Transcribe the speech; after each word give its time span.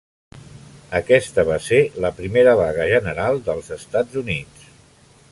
Aquesta 0.99 1.43
va 1.49 1.57
ser 1.65 1.81
la 2.05 2.11
primera 2.21 2.55
vaga 2.61 2.87
general 2.95 3.41
dels 3.49 3.69
Estats 3.77 4.19
Units. 4.23 4.65